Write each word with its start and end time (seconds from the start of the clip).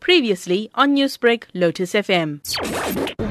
Previously 0.00 0.70
on 0.74 0.94
Newsbreak, 0.94 1.44
Lotus 1.54 1.92
FM. 1.92 2.40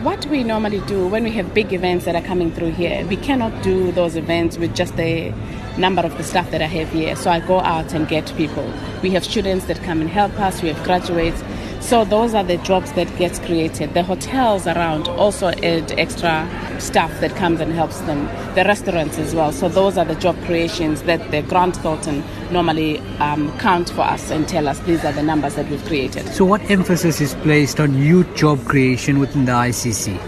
What 0.04 0.26
we 0.28 0.44
normally 0.44 0.80
do 0.82 1.08
when 1.08 1.24
we 1.24 1.32
have 1.32 1.54
big 1.54 1.74
events 1.74 2.06
that 2.06 2.16
are 2.16 2.22
coming 2.22 2.52
through 2.52 2.72
here, 2.72 3.06
we 3.08 3.18
cannot 3.18 3.64
do 3.64 3.92
those 3.92 4.16
events 4.16 4.58
with 4.58 4.76
just 4.76 4.96
the 4.96 5.34
number 5.78 6.02
of 6.02 6.18
the 6.18 6.24
staff 6.24 6.52
that 6.52 6.62
I 6.62 6.66
have 6.66 6.90
here. 6.90 7.16
So 7.16 7.30
I 7.32 7.40
go 7.40 7.60
out 7.60 7.94
and 7.94 8.08
get 8.08 8.34
people. 8.38 8.72
We 9.02 9.12
have 9.12 9.24
students 9.24 9.66
that 9.66 9.78
come 9.84 10.02
and 10.02 10.10
help 10.10 10.40
us, 10.40 10.62
we 10.62 10.70
have 10.70 10.84
graduates. 10.84 11.42
So 11.82 12.04
those 12.04 12.34
are 12.34 12.44
the 12.44 12.58
jobs 12.58 12.92
that 12.94 13.08
gets 13.18 13.40
created. 13.40 13.94
The 13.94 14.04
hotels 14.04 14.68
around 14.68 15.08
also 15.08 15.48
add 15.48 15.92
extra 15.94 16.48
staff 16.78 17.20
that 17.22 17.36
comes 17.36 17.62
and 17.62 17.72
helps 17.74 18.00
them. 18.02 18.26
The 18.54 18.64
restaurants 18.66 19.18
as 19.18 19.34
well. 19.34 19.52
So 19.52 19.70
those 19.70 19.98
are 19.98 20.06
the 20.06 20.16
job 20.16 20.36
creations 20.44 21.04
that 21.04 21.32
the 21.32 21.42
Grant 21.42 21.78
Thornton 21.78 22.24
normally 22.52 23.00
um, 23.20 23.58
count 23.60 23.90
for 23.90 24.02
us 24.02 24.30
and 24.30 24.48
tell 24.48 24.68
us 24.68 24.80
these 24.82 25.04
are 25.06 25.14
the 25.14 25.24
numbers 25.24 25.56
that 25.56 25.70
we've 25.70 25.84
created. 25.86 26.28
So 26.28 26.46
what 26.46 26.62
emphasis 26.70 27.22
is 27.22 27.34
placed 27.36 27.80
on 27.80 27.98
youth 27.98 28.36
job 28.36 28.64
creation 28.66 29.20
within 29.20 29.46
the 29.46 29.54
ICC? 29.54 30.20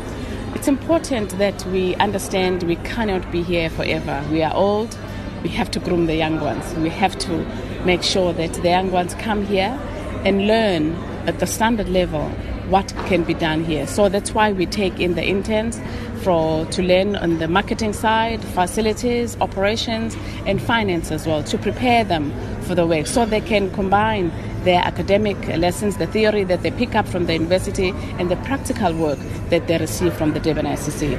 It's 0.55 0.67
important 0.67 1.37
that 1.37 1.65
we 1.67 1.95
understand 1.95 2.63
we 2.63 2.77
cannot 2.77 3.29
be 3.31 3.43
here 3.43 3.69
forever. 3.69 4.25
We 4.31 4.41
are 4.41 4.53
old. 4.53 4.97
We 5.43 5.49
have 5.49 5.69
to 5.71 5.79
groom 5.79 6.05
the 6.05 6.15
young 6.15 6.39
ones. 6.39 6.73
We 6.75 6.89
have 6.89 7.17
to 7.19 7.45
make 7.83 8.03
sure 8.03 8.31
that 8.33 8.53
the 8.53 8.69
young 8.69 8.91
ones 8.91 9.13
come 9.15 9.45
here 9.45 9.77
and 10.23 10.47
learn 10.47 11.10
at 11.27 11.39
the 11.39 11.47
standard 11.47 11.89
level 11.89 12.29
what 12.69 12.93
can 13.07 13.23
be 13.23 13.33
done 13.33 13.63
here. 13.65 13.85
So 13.85 14.07
that's 14.07 14.33
why 14.33 14.53
we 14.53 14.65
take 14.65 14.99
in 14.99 15.15
the 15.15 15.23
interns 15.23 15.79
for 16.23 16.65
to 16.67 16.81
learn 16.81 17.15
on 17.15 17.39
the 17.39 17.47
marketing 17.47 17.93
side, 17.93 18.43
facilities, 18.43 19.37
operations, 19.41 20.15
and 20.45 20.61
finance 20.61 21.11
as 21.11 21.25
well 21.27 21.43
to 21.43 21.57
prepare 21.57 22.03
them 22.03 22.31
for 22.61 22.75
the 22.75 22.85
work 22.85 23.07
so 23.07 23.25
they 23.25 23.41
can 23.41 23.69
combine 23.71 24.31
their 24.63 24.81
academic 24.83 25.37
lessons, 25.57 25.97
the 25.97 26.07
theory 26.07 26.43
that 26.43 26.61
they 26.61 26.71
pick 26.71 26.93
up 26.95 27.07
from 27.07 27.25
the 27.25 27.33
university, 27.33 27.89
and 28.19 28.29
the 28.29 28.35
practical 28.37 28.93
work 28.93 29.19
that 29.49 29.67
they 29.67 29.77
receive 29.77 30.13
from 30.13 30.33
the 30.33 30.39
Durban 30.39 30.65
ICC. 30.65 31.17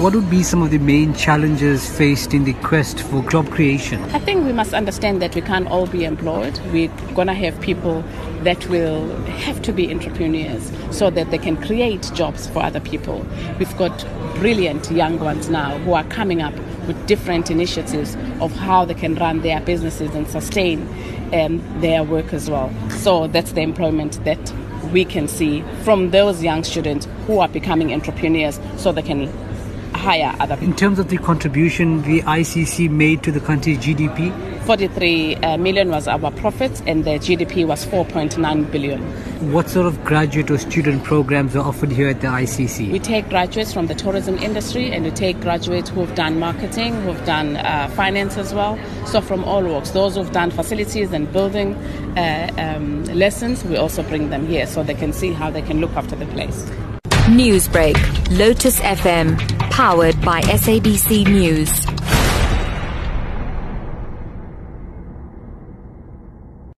What 0.00 0.14
would 0.14 0.30
be 0.30 0.42
some 0.42 0.62
of 0.62 0.70
the 0.70 0.78
main 0.78 1.14
challenges 1.14 1.88
faced 1.98 2.32
in 2.32 2.44
the 2.44 2.54
quest 2.54 3.00
for 3.00 3.22
job 3.28 3.50
creation? 3.50 4.00
I 4.14 4.18
think 4.20 4.44
we 4.44 4.52
must 4.52 4.74
understand 4.74 5.20
that 5.22 5.34
we 5.34 5.40
can't 5.40 5.68
all 5.68 5.86
be 5.86 6.04
employed. 6.04 6.58
We're 6.72 6.88
going 7.14 7.28
to 7.28 7.34
have 7.34 7.60
people 7.60 8.02
that 8.42 8.68
will 8.68 9.08
have 9.26 9.60
to 9.62 9.72
be 9.72 9.90
entrepreneurs 9.90 10.70
so 10.90 11.10
that 11.10 11.30
they 11.30 11.38
can 11.38 11.56
create 11.56 12.10
jobs 12.14 12.46
for 12.46 12.62
other 12.62 12.80
people. 12.80 13.26
We've 13.58 13.76
got 13.76 14.04
brilliant 14.44 14.90
young 14.90 15.18
ones 15.20 15.48
now 15.48 15.78
who 15.78 15.94
are 15.94 16.04
coming 16.04 16.42
up 16.42 16.52
with 16.86 17.06
different 17.06 17.50
initiatives 17.50 18.14
of 18.42 18.52
how 18.52 18.84
they 18.84 18.92
can 18.92 19.14
run 19.14 19.40
their 19.40 19.58
businesses 19.62 20.14
and 20.14 20.28
sustain 20.28 20.86
um, 21.32 21.80
their 21.80 22.04
work 22.04 22.30
as 22.34 22.50
well. 22.50 22.70
So 22.90 23.26
that's 23.26 23.52
the 23.52 23.62
employment 23.62 24.22
that 24.26 24.52
we 24.92 25.06
can 25.06 25.28
see 25.28 25.62
from 25.82 26.10
those 26.10 26.42
young 26.42 26.62
students 26.62 27.08
who 27.26 27.38
are 27.38 27.48
becoming 27.48 27.94
entrepreneurs 27.94 28.60
so 28.76 28.92
they 28.92 29.00
can 29.00 29.32
hire 29.94 30.36
other 30.38 30.56
people. 30.56 30.68
In 30.68 30.76
terms 30.76 30.98
of 30.98 31.08
the 31.08 31.16
contribution 31.16 32.02
the 32.02 32.20
ICC 32.20 32.90
made 32.90 33.22
to 33.22 33.32
the 33.32 33.40
country's 33.40 33.78
GDP, 33.78 34.53
43 34.64 35.36
uh, 35.36 35.58
was 35.86 36.08
our 36.08 36.30
profit 36.32 36.82
and 36.86 37.04
the 37.04 37.18
GDP 37.18 37.66
was 37.66 37.84
4.9 37.84 38.70
billion. 38.72 39.02
What 39.52 39.68
sort 39.68 39.86
of 39.86 40.02
graduate 40.04 40.50
or 40.50 40.56
student 40.56 41.04
programs 41.04 41.54
are 41.54 41.62
offered 41.64 41.92
here 41.92 42.08
at 42.08 42.22
the 42.22 42.28
ICC? 42.28 42.90
We 42.90 42.98
take 42.98 43.28
graduates 43.28 43.74
from 43.74 43.88
the 43.88 43.94
tourism 43.94 44.38
industry 44.38 44.90
and 44.90 45.04
we 45.04 45.10
take 45.10 45.38
graduates 45.40 45.90
who've 45.90 46.14
done 46.14 46.38
marketing, 46.38 46.94
who've 47.02 47.24
done 47.26 47.56
uh, 47.58 47.88
finance 47.94 48.38
as 48.38 48.54
well. 48.54 48.78
So 49.06 49.20
from 49.20 49.44
all 49.44 49.62
walks, 49.62 49.90
those 49.90 50.16
who've 50.16 50.32
done 50.32 50.50
facilities 50.50 51.12
and 51.12 51.30
building 51.30 51.74
uh, 52.16 52.50
um, 52.56 53.04
lessons, 53.04 53.64
we 53.64 53.76
also 53.76 54.02
bring 54.02 54.30
them 54.30 54.46
here 54.46 54.66
so 54.66 54.82
they 54.82 54.94
can 54.94 55.12
see 55.12 55.32
how 55.32 55.50
they 55.50 55.62
can 55.62 55.80
look 55.80 55.92
after 55.92 56.16
the 56.16 56.26
place. 56.26 56.64
Newsbreak, 57.28 57.96
Lotus 58.38 58.80
FM, 58.80 59.38
powered 59.70 60.18
by 60.22 60.40
SABC 60.42 61.26
News. 61.26 61.83